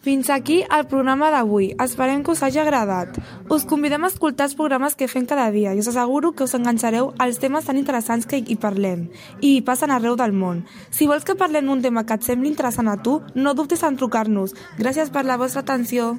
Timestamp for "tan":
7.68-7.76